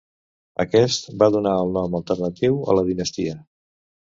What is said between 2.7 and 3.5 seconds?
a la dinastia.